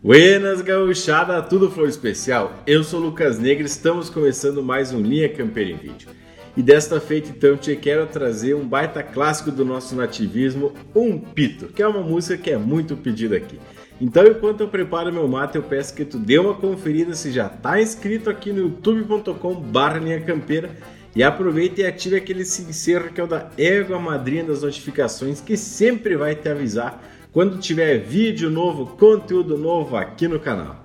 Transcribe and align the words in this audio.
Buenas 0.00 0.62
gauchada, 0.62 1.42
tudo 1.42 1.72
flor 1.72 1.88
especial? 1.88 2.62
Eu 2.64 2.84
sou 2.84 3.00
Lucas 3.00 3.36
Negro, 3.36 3.66
estamos 3.66 4.08
começando 4.08 4.62
mais 4.62 4.92
um 4.92 5.00
Linha 5.00 5.28
Campeira 5.28 5.70
em 5.70 5.76
Vídeo. 5.76 6.08
E 6.56 6.62
desta 6.62 7.00
feita 7.00 7.30
então 7.30 7.56
te 7.56 7.74
quero 7.74 8.06
trazer 8.06 8.54
um 8.54 8.64
baita 8.64 9.02
clássico 9.02 9.50
do 9.50 9.64
nosso 9.64 9.96
nativismo, 9.96 10.72
Um 10.94 11.18
Pito, 11.18 11.66
que 11.66 11.82
é 11.82 11.88
uma 11.88 12.00
música 12.00 12.40
que 12.40 12.48
é 12.48 12.56
muito 12.56 12.96
pedida 12.96 13.36
aqui. 13.36 13.58
Então 14.00 14.24
enquanto 14.24 14.60
eu 14.60 14.68
preparo 14.68 15.12
meu 15.12 15.26
mate, 15.26 15.56
eu 15.56 15.64
peço 15.64 15.92
que 15.92 16.04
tu 16.04 16.16
dê 16.16 16.38
uma 16.38 16.54
conferida 16.54 17.12
se 17.16 17.32
já 17.32 17.48
está 17.48 17.82
inscrito 17.82 18.30
aqui 18.30 18.52
no 18.52 18.60
youtube.com 18.60 19.54
barra 19.56 19.98
linha 19.98 20.20
campeira 20.20 20.70
e 21.12 21.24
aproveite 21.24 21.80
e 21.80 21.86
ative 21.86 22.14
aquele 22.14 22.44
sincero 22.44 23.10
que 23.12 23.20
é 23.20 23.24
o 23.24 23.26
da 23.26 23.50
égua 23.58 23.98
madrinha 23.98 24.44
das 24.44 24.62
notificações 24.62 25.40
que 25.40 25.56
sempre 25.56 26.16
vai 26.16 26.36
te 26.36 26.48
avisar 26.48 27.02
quando 27.38 27.56
tiver 27.56 27.98
vídeo 27.98 28.50
novo, 28.50 28.84
conteúdo 28.96 29.56
novo 29.56 29.96
aqui 29.96 30.26
no 30.26 30.40
canal. 30.40 30.84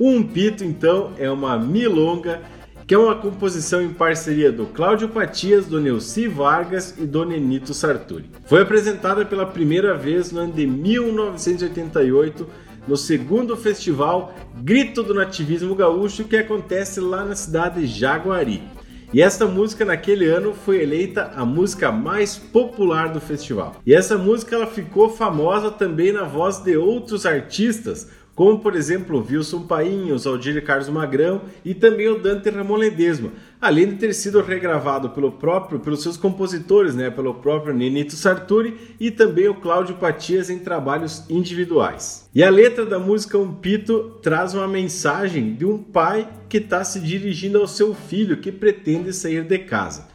Um 0.00 0.26
Pito, 0.26 0.64
então, 0.64 1.12
é 1.18 1.30
uma 1.30 1.58
milonga 1.58 2.40
que 2.86 2.94
é 2.94 2.98
uma 2.98 3.16
composição 3.16 3.82
em 3.82 3.92
parceria 3.92 4.50
do 4.50 4.64
Cláudio 4.64 5.10
Patias, 5.10 5.66
do 5.66 5.78
Neuci 5.78 6.26
Vargas 6.26 6.94
e 6.96 7.04
do 7.04 7.26
Nenito 7.26 7.74
Sarturi. 7.74 8.30
Foi 8.46 8.62
apresentada 8.62 9.26
pela 9.26 9.44
primeira 9.44 9.94
vez 9.94 10.32
no 10.32 10.40
ano 10.40 10.54
de 10.54 10.66
1988 10.66 12.48
no 12.86 12.96
segundo 12.96 13.54
festival 13.58 14.34
Grito 14.56 15.02
do 15.02 15.12
Nativismo 15.12 15.74
Gaúcho 15.74 16.24
que 16.24 16.38
acontece 16.38 16.98
lá 16.98 17.26
na 17.26 17.36
cidade 17.36 17.82
de 17.82 17.86
Jaguari. 17.86 18.77
E 19.10 19.22
esta 19.22 19.46
música 19.46 19.86
naquele 19.86 20.26
ano 20.26 20.52
foi 20.52 20.82
eleita 20.82 21.32
a 21.34 21.42
música 21.42 21.90
mais 21.90 22.36
popular 22.36 23.08
do 23.08 23.18
festival. 23.18 23.76
E 23.86 23.94
essa 23.94 24.18
música 24.18 24.54
ela 24.54 24.66
ficou 24.66 25.08
famosa 25.08 25.70
também 25.70 26.12
na 26.12 26.24
voz 26.24 26.58
de 26.58 26.76
outros 26.76 27.24
artistas, 27.24 28.10
como 28.38 28.60
por 28.60 28.76
exemplo 28.76 29.18
o 29.18 29.26
Wilson 29.28 29.62
Paim, 29.62 30.12
o 30.12 30.16
Zaldir 30.16 30.64
Carlos 30.64 30.88
Magrão 30.88 31.42
e 31.64 31.74
também 31.74 32.06
o 32.06 32.20
Dante 32.20 32.48
Ramon 32.48 32.76
Ledesma, 32.76 33.32
além 33.60 33.88
de 33.88 33.96
ter 33.96 34.14
sido 34.14 34.40
regravado 34.40 35.10
pelo 35.10 35.32
próprio, 35.32 35.80
pelos 35.80 36.04
seus 36.04 36.16
compositores, 36.16 36.94
né, 36.94 37.10
pelo 37.10 37.34
próprio 37.34 37.74
Nenito 37.74 38.14
Sarturi 38.14 38.94
e 39.00 39.10
também 39.10 39.48
o 39.48 39.56
Cláudio 39.56 39.96
Patias 39.96 40.50
em 40.50 40.60
trabalhos 40.60 41.24
individuais. 41.28 42.30
E 42.32 42.44
a 42.44 42.48
letra 42.48 42.86
da 42.86 43.00
música 43.00 43.36
Um 43.36 43.52
Pito 43.52 44.20
traz 44.22 44.54
uma 44.54 44.68
mensagem 44.68 45.54
de 45.56 45.64
um 45.64 45.76
pai 45.76 46.28
que 46.48 46.58
está 46.58 46.84
se 46.84 47.00
dirigindo 47.00 47.58
ao 47.58 47.66
seu 47.66 47.92
filho 47.92 48.36
que 48.36 48.52
pretende 48.52 49.12
sair 49.12 49.42
de 49.42 49.58
casa. 49.58 50.06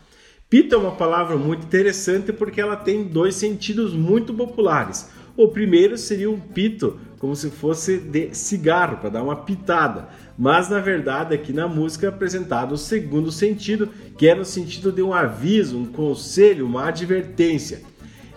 Pito 0.50 0.76
é 0.76 0.78
uma 0.78 0.96
palavra 0.96 1.36
muito 1.36 1.66
interessante 1.66 2.32
porque 2.32 2.62
ela 2.62 2.78
tem 2.78 3.04
dois 3.04 3.36
sentidos 3.36 3.92
muito 3.94 4.34
populares. 4.34 5.10
O 5.36 5.48
primeiro 5.48 5.98
seria 5.98 6.30
um 6.30 6.40
pito, 6.40 7.00
como 7.18 7.36
se 7.36 7.50
fosse 7.50 7.98
de 7.98 8.36
cigarro, 8.36 8.98
para 8.98 9.10
dar 9.10 9.24
uma 9.24 9.36
pitada. 9.36 10.10
Mas 10.38 10.70
na 10.70 10.80
verdade, 10.80 11.34
aqui 11.34 11.52
na 11.52 11.68
música 11.68 12.06
é 12.06 12.10
apresentado 12.10 12.74
o 12.74 12.78
segundo 12.78 13.32
sentido, 13.32 13.90
que 14.18 14.28
é 14.28 14.36
no 14.36 14.46
sentido 14.46 14.92
de 14.92 15.02
um 15.02 15.14
aviso, 15.14 15.78
um 15.78 15.86
conselho, 15.86 16.66
uma 16.66 16.88
advertência. 16.88 17.82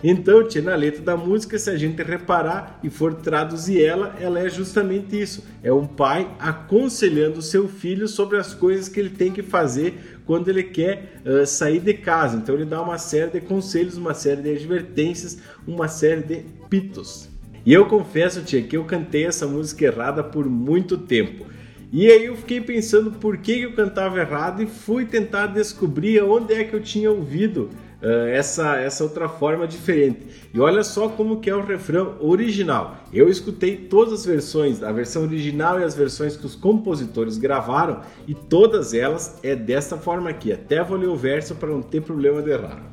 Então, 0.03 0.47
tia, 0.47 0.61
na 0.61 0.75
letra 0.75 1.01
da 1.01 1.17
música, 1.17 1.57
se 1.57 1.69
a 1.69 1.77
gente 1.77 2.03
reparar 2.03 2.79
e 2.83 2.89
for 2.89 3.15
traduzir 3.15 3.83
ela, 3.83 4.15
ela 4.19 4.39
é 4.39 4.47
justamente 4.47 5.19
isso: 5.19 5.43
é 5.63 5.73
um 5.73 5.87
pai 5.87 6.29
aconselhando 6.39 7.41
seu 7.41 7.67
filho 7.67 8.07
sobre 8.07 8.37
as 8.37 8.53
coisas 8.53 8.87
que 8.87 8.99
ele 8.99 9.09
tem 9.09 9.31
que 9.31 9.41
fazer 9.41 10.19
quando 10.25 10.49
ele 10.49 10.63
quer 10.63 11.19
uh, 11.25 11.45
sair 11.47 11.79
de 11.79 11.95
casa. 11.95 12.37
Então, 12.37 12.53
ele 12.53 12.65
dá 12.65 12.81
uma 12.81 12.99
série 12.99 13.31
de 13.31 13.41
conselhos, 13.41 13.97
uma 13.97 14.13
série 14.13 14.41
de 14.41 14.51
advertências, 14.51 15.39
uma 15.65 15.87
série 15.87 16.21
de 16.21 16.43
pitos. 16.69 17.29
E 17.65 17.73
eu 17.73 17.85
confesso, 17.87 18.43
tia, 18.43 18.61
que 18.61 18.77
eu 18.77 18.85
cantei 18.85 19.25
essa 19.25 19.47
música 19.47 19.85
errada 19.85 20.23
por 20.23 20.47
muito 20.47 20.97
tempo. 20.97 21.45
E 21.91 22.05
aí 22.07 22.25
eu 22.25 22.35
fiquei 22.35 22.61
pensando 22.61 23.11
por 23.11 23.37
que 23.37 23.61
eu 23.61 23.73
cantava 23.73 24.19
errado 24.19 24.61
e 24.61 24.67
fui 24.67 25.05
tentar 25.05 25.47
descobrir 25.47 26.21
onde 26.21 26.53
é 26.53 26.63
que 26.63 26.75
eu 26.75 26.81
tinha 26.81 27.09
ouvido 27.09 27.69
essa, 28.01 28.75
essa 28.77 29.03
outra 29.03 29.27
forma 29.27 29.67
diferente. 29.67 30.27
E 30.53 30.59
olha 30.59 30.83
só 30.83 31.09
como 31.09 31.39
que 31.39 31.49
é 31.49 31.55
o 31.55 31.65
refrão 31.65 32.15
original. 32.19 32.97
Eu 33.11 33.27
escutei 33.27 33.75
todas 33.75 34.13
as 34.13 34.25
versões, 34.25 34.83
a 34.83 34.91
versão 34.91 35.23
original 35.23 35.79
e 35.79 35.83
as 35.83 35.95
versões 35.95 36.37
que 36.37 36.45
os 36.45 36.55
compositores 36.55 37.37
gravaram, 37.37 38.01
e 38.27 38.35
todas 38.35 38.93
elas 38.93 39.39
é 39.41 39.55
dessa 39.55 39.97
forma 39.97 40.29
aqui. 40.29 40.51
Até 40.51 40.83
vou 40.83 40.97
ler 40.97 41.07
o 41.07 41.15
verso 41.15 41.55
para 41.55 41.69
não 41.69 41.81
ter 41.81 42.01
problema 42.01 42.41
de 42.41 42.51
errar. 42.51 42.83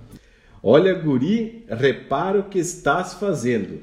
Olha, 0.62 0.94
guri, 0.94 1.66
repara 1.69 2.41
o 2.41 2.48
que 2.48 2.59
estás 2.59 3.12
fazendo. 3.15 3.81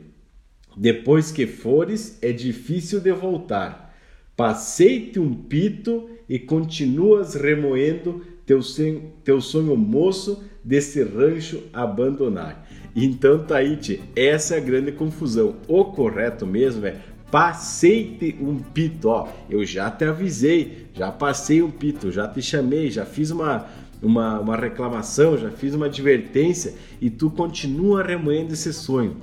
Depois 0.75 1.31
que 1.31 1.45
fores, 1.45 2.17
é 2.21 2.31
difícil 2.31 2.99
de 2.99 3.11
voltar. 3.11 3.95
Passei-te 4.35 5.19
um 5.19 5.33
pito 5.35 6.09
e 6.27 6.39
continuas 6.39 7.35
remoendo 7.35 8.25
teu, 8.59 9.01
teu 9.23 9.39
sonho 9.39 9.78
moço 9.78 10.44
desse 10.63 11.01
rancho 11.03 11.63
abandonar. 11.72 12.67
Então, 12.94 13.45
Taíte, 13.45 14.01
essa 14.16 14.56
é 14.56 14.57
a 14.57 14.62
grande 14.62 14.91
confusão. 14.91 15.56
O 15.67 15.85
correto 15.85 16.45
mesmo 16.45 16.85
é 16.85 16.97
passei 17.31 18.38
um 18.41 18.57
pito. 18.59 19.07
Ó, 19.07 19.29
eu 19.50 19.66
já 19.66 19.89
te 19.89 20.03
avisei, 20.03 20.88
já 20.94 21.09
passei 21.09 21.62
um 21.62 21.72
pito, 21.72 22.12
já 22.12 22.28
te 22.28 22.41
chamei, 22.41 22.91
já 22.91 23.06
fiz 23.06 23.31
uma, 23.31 23.67
uma, 24.01 24.39
uma 24.39 24.57
reclamação, 24.57 25.38
já 25.38 25.50
fiz 25.50 25.73
uma 25.73 25.85
advertência 25.85 26.73
e 27.00 27.09
tu 27.09 27.29
continua 27.29 28.03
remoendo 28.03 28.53
esse 28.53 28.73
sonho. 28.73 29.16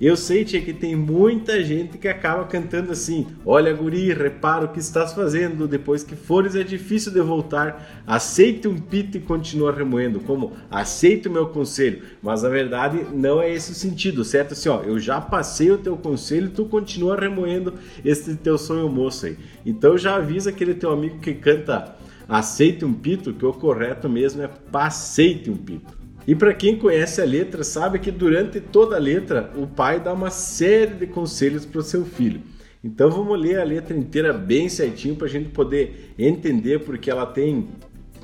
Eu 0.00 0.16
sei, 0.16 0.44
tia, 0.44 0.60
que 0.60 0.74
tem 0.74 0.94
muita 0.94 1.64
gente 1.64 1.96
que 1.96 2.06
acaba 2.06 2.44
cantando 2.44 2.92
assim: 2.92 3.26
Olha, 3.44 3.72
guri, 3.72 4.12
repara 4.12 4.66
o 4.66 4.68
que 4.68 4.78
estás 4.78 5.12
fazendo. 5.14 5.66
Depois 5.66 6.02
que 6.04 6.14
fores, 6.14 6.54
é 6.54 6.62
difícil 6.62 7.12
de 7.12 7.20
voltar. 7.20 8.02
Aceite 8.06 8.68
um 8.68 8.78
pito 8.78 9.16
e 9.16 9.20
continua 9.20 9.72
remoendo. 9.72 10.20
Como 10.20 10.52
aceite 10.70 11.28
o 11.28 11.30
meu 11.30 11.46
conselho. 11.46 12.02
Mas 12.22 12.44
a 12.44 12.48
verdade 12.48 13.06
não 13.14 13.40
é 13.40 13.50
esse 13.50 13.72
o 13.72 13.74
sentido, 13.74 14.22
certo? 14.24 14.52
Assim, 14.52 14.68
ó, 14.68 14.82
eu 14.82 14.98
já 14.98 15.20
passei 15.20 15.70
o 15.70 15.78
teu 15.78 15.96
conselho 15.96 16.48
e 16.48 16.50
tu 16.50 16.66
continua 16.66 17.18
remoendo 17.18 17.74
esse 18.04 18.36
teu 18.36 18.58
sonho 18.58 18.88
moço 18.88 19.26
aí. 19.26 19.36
Então 19.64 19.96
já 19.96 20.16
avisa 20.16 20.50
aquele 20.50 20.74
teu 20.74 20.90
amigo 20.90 21.18
que 21.20 21.34
canta 21.34 21.96
aceite 22.28 22.84
um 22.84 22.92
pito, 22.92 23.32
que 23.32 23.46
o 23.46 23.52
correto 23.52 24.08
mesmo 24.08 24.42
é 24.42 24.48
passeite 24.48 25.50
um 25.50 25.56
pito. 25.56 26.05
E 26.26 26.34
para 26.34 26.52
quem 26.52 26.76
conhece 26.76 27.20
a 27.20 27.24
letra, 27.24 27.62
sabe 27.62 28.00
que 28.00 28.10
durante 28.10 28.60
toda 28.60 28.96
a 28.96 28.98
letra 28.98 29.52
o 29.54 29.66
pai 29.66 30.00
dá 30.00 30.12
uma 30.12 30.30
série 30.30 30.94
de 30.94 31.06
conselhos 31.06 31.64
para 31.64 31.78
o 31.78 31.84
seu 31.84 32.04
filho. 32.04 32.40
Então 32.82 33.10
vamos 33.10 33.40
ler 33.40 33.60
a 33.60 33.64
letra 33.64 33.96
inteira 33.96 34.32
bem 34.32 34.68
certinho 34.68 35.14
para 35.14 35.26
a 35.26 35.30
gente 35.30 35.50
poder 35.50 36.14
entender, 36.18 36.80
porque 36.80 37.10
ela 37.10 37.26
tem 37.26 37.68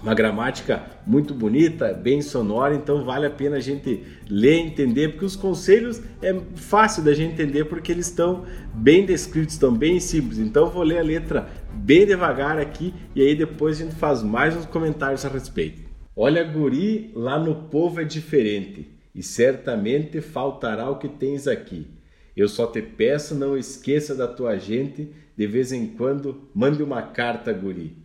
uma 0.02 0.14
gramática 0.14 0.82
muito 1.06 1.32
bonita, 1.32 1.92
bem 1.92 2.20
sonora, 2.20 2.74
então 2.74 3.04
vale 3.04 3.24
a 3.24 3.30
pena 3.30 3.56
a 3.56 3.60
gente 3.60 4.02
ler 4.28 4.58
entender, 4.58 5.10
porque 5.10 5.24
os 5.24 5.36
conselhos 5.36 6.02
é 6.20 6.36
fácil 6.56 7.04
da 7.04 7.14
gente 7.14 7.34
entender 7.34 7.66
porque 7.66 7.92
eles 7.92 8.06
estão 8.06 8.44
bem 8.74 9.06
descritos, 9.06 9.54
estão 9.54 9.72
bem 9.72 10.00
simples. 10.00 10.38
Então 10.38 10.68
vou 10.68 10.82
ler 10.82 10.98
a 10.98 11.02
letra 11.02 11.48
bem 11.72 12.04
devagar 12.04 12.58
aqui 12.58 12.92
e 13.14 13.22
aí 13.22 13.36
depois 13.36 13.80
a 13.80 13.84
gente 13.84 13.94
faz 13.94 14.24
mais 14.24 14.56
uns 14.56 14.66
comentários 14.66 15.24
a 15.24 15.28
respeito. 15.28 15.91
Olha, 16.14 16.44
guri, 16.44 17.10
lá 17.14 17.38
no 17.38 17.70
povo 17.70 18.00
é 18.00 18.04
diferente, 18.04 18.90
e 19.14 19.22
certamente 19.22 20.20
faltará 20.20 20.90
o 20.90 20.98
que 20.98 21.08
tens 21.08 21.48
aqui. 21.48 21.86
Eu 22.36 22.48
só 22.48 22.66
te 22.66 22.82
peço, 22.82 23.34
não 23.34 23.56
esqueça 23.56 24.14
da 24.14 24.28
tua 24.28 24.58
gente, 24.58 25.10
de 25.34 25.46
vez 25.46 25.72
em 25.72 25.86
quando 25.86 26.48
mande 26.54 26.82
uma 26.82 27.00
carta, 27.00 27.50
guri. 27.50 27.96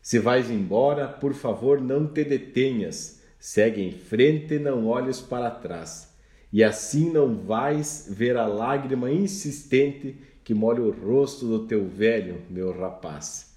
Se 0.00 0.18
vais 0.18 0.50
embora, 0.50 1.06
por 1.06 1.34
favor, 1.34 1.80
não 1.80 2.06
te 2.06 2.24
detenhas. 2.24 3.20
Segue 3.38 3.82
em 3.82 3.92
frente 3.92 4.54
e 4.54 4.58
não 4.58 4.86
olhes 4.86 5.20
para 5.20 5.50
trás. 5.50 6.14
E 6.50 6.64
assim 6.64 7.10
não 7.10 7.36
vais 7.36 8.08
ver 8.10 8.38
a 8.38 8.46
lágrima 8.46 9.10
insistente 9.10 10.16
que 10.42 10.54
molha 10.54 10.82
o 10.82 10.90
rosto 10.90 11.46
do 11.46 11.66
teu 11.66 11.86
velho, 11.86 12.40
meu 12.48 12.72
rapaz. 12.72 13.54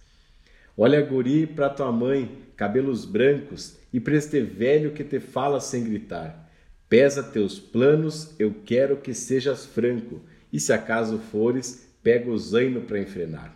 Olha, 0.77 1.01
guri, 1.01 1.47
para 1.47 1.69
tua 1.69 1.91
mãe, 1.91 2.29
cabelos 2.55 3.05
brancos, 3.05 3.77
e 3.93 3.99
para 3.99 4.15
este 4.15 4.41
velho 4.41 4.91
que 4.91 5.03
te 5.03 5.19
fala 5.19 5.61
sem 5.61 5.83
gritar. 5.83 6.51
Pesa 6.89 7.21
teus 7.21 7.59
planos, 7.59 8.33
eu 8.39 8.55
quero 8.65 8.97
que 8.97 9.13
sejas 9.13 9.65
franco, 9.65 10.19
e 10.51 10.59
se 10.59 10.73
acaso 10.73 11.19
fores, 11.19 11.87
pega 12.01 12.29
o 12.29 12.37
zaino 12.37 12.81
para 12.81 12.99
enfrenar. 12.99 13.55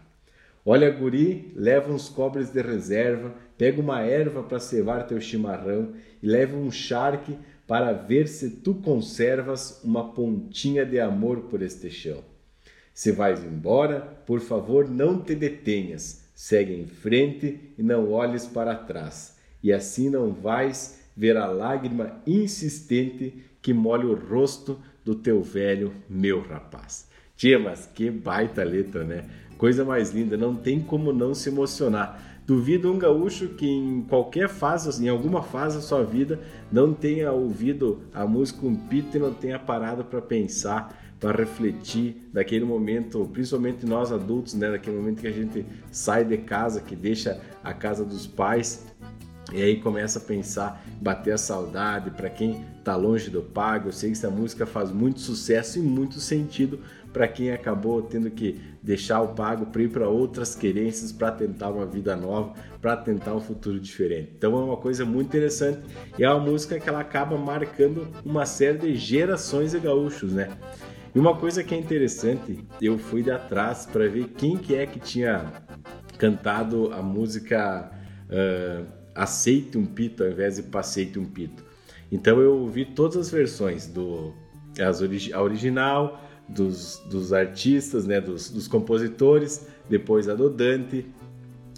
Olha, 0.63 0.89
guri, 0.89 1.51
leva 1.55 1.91
uns 1.91 2.07
cobres 2.07 2.49
de 2.49 2.61
reserva, 2.61 3.33
pega 3.57 3.81
uma 3.81 4.01
erva 4.01 4.43
para 4.43 4.59
cevar 4.59 5.07
teu 5.07 5.19
chimarrão 5.19 5.93
e 6.21 6.27
leva 6.27 6.55
um 6.55 6.69
charque 6.69 7.37
para 7.65 7.93
ver 7.93 8.27
se 8.27 8.49
tu 8.49 8.75
conservas 8.75 9.81
uma 9.83 10.13
pontinha 10.13 10.85
de 10.85 10.99
amor 10.99 11.41
por 11.43 11.61
este 11.61 11.89
chão. 11.89 12.23
Se 12.93 13.11
vais 13.11 13.43
embora, 13.43 14.01
por 14.25 14.39
favor, 14.39 14.89
não 14.89 15.21
te 15.21 15.35
detenhas, 15.35 16.23
segue 16.33 16.73
em 16.73 16.87
frente 16.87 17.73
e 17.77 17.83
não 17.83 18.11
olhes 18.11 18.45
para 18.45 18.75
trás 18.75 19.36
e 19.63 19.73
assim 19.73 20.09
não 20.09 20.31
vais 20.31 20.99
ver 21.15 21.35
a 21.35 21.47
lágrima 21.47 22.21
insistente 22.25 23.43
que 23.61 23.73
molha 23.73 24.07
o 24.07 24.15
rosto 24.15 24.79
do 25.03 25.15
teu 25.15 25.41
velho, 25.41 25.93
meu 26.09 26.41
rapaz. 26.41 27.07
Tia, 27.35 27.57
mas 27.57 27.85
que 27.85 28.09
baita 28.09 28.63
letra, 28.63 29.03
né? 29.03 29.25
Coisa 29.57 29.83
mais 29.83 30.11
linda, 30.11 30.37
não 30.37 30.55
tem 30.55 30.79
como 30.79 31.11
não 31.11 31.33
se 31.33 31.49
emocionar. 31.49 32.41
Duvido 32.45 32.91
um 32.91 32.97
gaúcho 32.97 33.49
que 33.49 33.67
em 33.67 34.03
qualquer 34.03 34.47
fase, 34.47 35.03
em 35.03 35.09
alguma 35.09 35.41
fase 35.41 35.77
da 35.77 35.81
sua 35.81 36.03
vida, 36.03 36.39
não 36.71 36.93
tenha 36.93 37.31
ouvido 37.31 38.01
a 38.13 38.25
música 38.25 38.65
um 38.65 38.75
pito 38.75 39.17
e 39.17 39.19
não 39.19 39.33
tenha 39.33 39.59
parado 39.59 40.05
para 40.05 40.21
pensar, 40.21 40.97
para 41.19 41.35
refletir 41.35 42.29
daquele 42.31 42.63
momento, 42.63 43.27
principalmente 43.33 43.85
nós 43.85 44.11
adultos, 44.11 44.53
né, 44.53 44.71
daquele 44.71 44.97
momento 44.97 45.19
que 45.19 45.27
a 45.27 45.31
gente 45.31 45.65
sai 45.91 46.23
de 46.23 46.37
casa, 46.37 46.79
que 46.79 46.95
deixa 46.95 47.41
a 47.63 47.73
casa 47.73 48.05
dos 48.05 48.27
pais 48.27 48.85
e 49.53 49.61
aí 49.61 49.79
começa 49.79 50.19
a 50.19 50.21
pensar, 50.21 50.83
bater 51.01 51.33
a 51.33 51.37
saudade 51.37 52.11
para 52.11 52.29
quem 52.29 52.65
está 52.79 52.95
longe 52.95 53.29
do 53.29 53.41
pago. 53.41 53.89
Eu 53.89 53.93
sei 53.93 54.11
que 54.11 54.17
essa 54.17 54.29
música 54.29 54.65
faz 54.65 54.91
muito 54.91 55.19
sucesso 55.21 55.79
e 55.79 55.81
muito 55.81 56.19
sentido 56.19 56.79
para 57.13 57.27
quem 57.27 57.51
acabou 57.51 58.01
tendo 58.01 58.29
que 58.29 58.59
deixar 58.83 59.21
o 59.21 59.29
pago 59.29 59.67
para 59.67 59.81
ir 59.81 59.89
para 59.89 60.07
outras 60.07 60.53
querências, 60.53 61.11
para 61.11 61.31
tentar 61.31 61.69
uma 61.69 61.85
vida 61.85 62.15
nova, 62.15 62.53
para 62.81 62.97
tentar 62.97 63.33
um 63.33 63.39
futuro 63.39 63.79
diferente. 63.79 64.33
Então 64.37 64.57
é 64.57 64.63
uma 64.63 64.77
coisa 64.77 65.05
muito 65.05 65.27
interessante 65.27 65.79
e 66.17 66.23
é 66.23 66.29
uma 66.29 66.39
música 66.39 66.79
que 66.79 66.87
ela 66.87 66.99
acaba 66.99 67.37
marcando 67.37 68.07
uma 68.25 68.45
série 68.45 68.77
de 68.77 68.95
gerações 68.95 69.71
de 69.71 69.79
gaúchos, 69.79 70.33
né? 70.33 70.49
E 71.15 71.19
uma 71.19 71.35
coisa 71.35 71.63
que 71.63 71.73
é 71.73 71.77
interessante, 71.77 72.63
eu 72.81 72.97
fui 72.97 73.23
de 73.23 73.31
atrás 73.31 73.85
para 73.85 74.07
ver 74.07 74.27
quem 74.37 74.57
que 74.57 74.75
é 74.75 74.85
que 74.85 74.99
tinha 74.99 75.51
cantado 76.17 76.93
a 76.93 77.01
música 77.01 77.91
uh, 78.29 78.96
aceite 79.17 79.77
um 79.77 79.85
pito 79.85 80.23
ao 80.23 80.29
invés 80.29 80.55
de 80.55 80.63
passeite 80.63 81.17
um 81.19 81.25
pito. 81.25 81.63
Então 82.11 82.39
eu 82.39 82.57
ouvi 82.57 82.85
todas 82.85 83.17
as 83.17 83.29
versões 83.29 83.87
do 83.87 84.33
as 84.79 85.01
origi 85.01 85.33
a 85.33 85.41
original 85.41 86.23
dos, 86.47 87.01
dos 87.09 87.33
artistas, 87.33 88.05
né, 88.05 88.21
dos, 88.21 88.49
dos 88.49 88.67
compositores, 88.67 89.67
depois 89.89 90.29
a 90.29 90.35
do 90.35 90.49
Dante, 90.49 91.05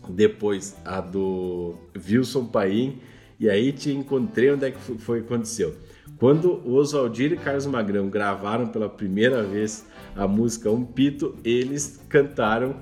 depois 0.09 0.75
a 0.86 1.01
do 1.01 1.75
Wilson 1.95 2.45
Paim, 2.45 3.00
e 3.39 3.50
aí 3.50 3.71
te 3.71 3.92
encontrei 3.92 4.51
onde 4.51 4.65
é 4.65 4.71
que 4.71 4.77
foi, 4.77 4.97
foi 4.97 5.19
aconteceu. 5.19 5.75
Quando 6.18 6.62
o 6.65 6.74
Oswaldir 6.74 7.31
e 7.31 7.38
Carlos 7.38 7.65
Magrão 7.65 8.09
gravaram 8.09 8.68
pela 8.68 8.89
primeira 8.89 9.42
vez 9.44 9.85
a 10.15 10.27
música 10.27 10.69
Um 10.69 10.83
Pito, 10.83 11.35
eles 11.45 12.01
cantaram 12.09 12.75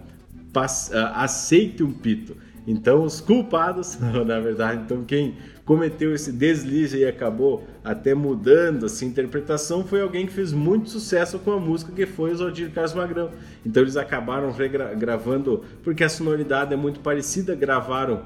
Aceite 1.13 1.83
um 1.83 1.91
Pito. 1.91 2.35
Então, 2.67 3.03
os 3.03 3.21
culpados, 3.21 3.97
na 4.27 4.39
verdade, 4.41 4.81
então 4.83 5.05
quem 5.05 5.37
cometeu 5.63 6.13
esse 6.13 6.33
deslize 6.33 6.97
e 6.97 7.05
acabou 7.05 7.65
até 7.83 8.13
mudando 8.13 8.85
essa 8.85 9.05
interpretação 9.05 9.85
foi 9.85 10.01
alguém 10.01 10.25
que 10.25 10.33
fez 10.33 10.51
muito 10.51 10.89
sucesso 10.89 11.39
com 11.39 11.53
a 11.53 11.59
música, 11.59 11.93
que 11.93 12.05
foi 12.05 12.31
o 12.33 12.35
Zodir 12.35 12.69
Carlos 12.71 12.93
Magrão. 12.93 13.31
Então, 13.65 13.81
eles 13.81 13.95
acabaram 13.95 14.53
gravando, 14.97 15.63
porque 15.81 16.03
a 16.03 16.09
sonoridade 16.09 16.73
é 16.73 16.77
muito 16.77 16.99
parecida, 16.99 17.55
gravaram 17.55 18.23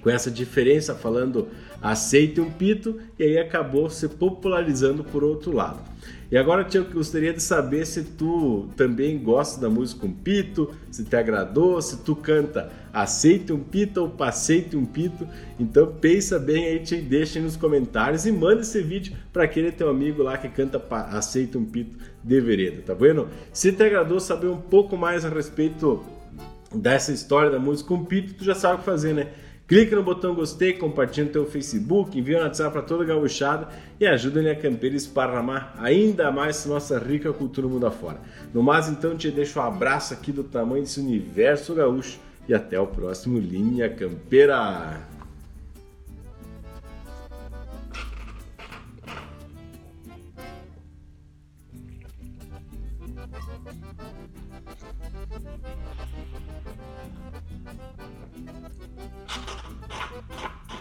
com 0.00 0.10
essa 0.10 0.30
diferença, 0.30 0.94
falando 0.94 1.48
aceite 1.80 2.40
um 2.40 2.50
pito, 2.50 2.98
e 3.18 3.24
aí 3.24 3.38
acabou 3.38 3.88
se 3.88 4.08
popularizando 4.08 5.04
por 5.04 5.22
outro 5.22 5.52
lado. 5.52 5.80
E 6.30 6.36
agora, 6.36 6.62
Tio, 6.62 6.82
eu 6.82 6.92
gostaria 6.92 7.32
de 7.32 7.42
saber 7.42 7.86
se 7.86 8.02
tu 8.02 8.68
também 8.76 9.18
gosta 9.18 9.58
da 9.58 9.70
música 9.70 10.04
um 10.04 10.12
pito, 10.12 10.74
se 10.90 11.02
te 11.02 11.16
agradou, 11.16 11.80
se 11.80 11.98
tu 11.98 12.14
canta 12.14 12.70
aceite 12.92 13.50
um 13.50 13.60
pito 13.60 14.02
ou 14.02 14.10
passeite 14.10 14.76
um 14.76 14.84
pito. 14.84 15.26
Então 15.58 15.86
pensa 15.86 16.38
bem 16.38 16.66
aí, 16.66 16.80
te 16.80 16.96
deixa 16.96 17.38
aí 17.38 17.44
nos 17.44 17.56
comentários 17.56 18.26
e 18.26 18.32
manda 18.32 18.60
esse 18.60 18.82
vídeo 18.82 19.16
para 19.32 19.44
aquele 19.44 19.72
teu 19.72 19.88
amigo 19.88 20.22
lá 20.22 20.36
que 20.36 20.48
canta 20.48 20.82
aceite 20.90 21.56
um 21.56 21.64
pito 21.64 21.96
de 22.22 22.40
vereda, 22.42 22.82
tá 22.84 22.92
vendo? 22.92 23.28
Se 23.50 23.72
te 23.72 23.82
agradou 23.82 24.20
saber 24.20 24.48
um 24.48 24.60
pouco 24.60 24.98
mais 24.98 25.24
a 25.24 25.30
respeito 25.30 26.04
dessa 26.74 27.10
história 27.10 27.50
da 27.50 27.58
música 27.58 27.94
um 27.94 28.04
pito, 28.04 28.34
tu 28.34 28.44
já 28.44 28.54
sabe 28.54 28.74
o 28.74 28.78
que 28.78 28.84
fazer, 28.84 29.14
né? 29.14 29.28
Clique 29.68 29.94
no 29.94 30.02
botão 30.02 30.34
gostei, 30.34 30.72
compartilhe 30.72 31.26
no 31.26 31.32
teu 31.32 31.44
Facebook, 31.44 32.18
envia 32.18 32.38
um 32.38 32.42
WhatsApp 32.42 32.72
para 32.72 32.80
toda 32.80 33.04
a 33.04 33.06
gauchada 33.06 33.68
e 34.00 34.06
ajuda 34.06 34.50
a 34.50 34.56
Campeira 34.56 34.94
a 34.94 34.96
esparramar 34.96 35.74
ainda 35.76 36.32
mais 36.32 36.64
nossa 36.64 36.98
rica 36.98 37.30
cultura 37.34 37.68
mundo 37.68 37.86
afora. 37.86 38.18
No 38.54 38.62
mais, 38.62 38.88
então, 38.88 39.14
te 39.14 39.30
deixo 39.30 39.60
um 39.60 39.62
abraço 39.62 40.14
aqui 40.14 40.32
do 40.32 40.42
tamanho 40.42 40.84
desse 40.84 40.98
universo 40.98 41.74
gaúcho 41.74 42.18
e 42.48 42.54
até 42.54 42.80
o 42.80 42.86
próximo 42.86 43.38
Linha 43.38 43.90
Campeira. 43.90 45.06
Thank 53.30 53.52
you. 60.72 60.77